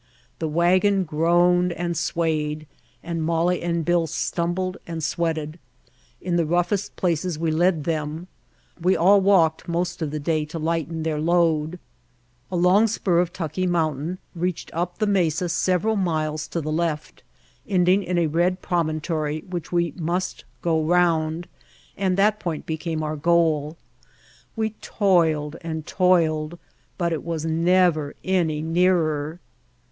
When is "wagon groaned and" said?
0.47-1.95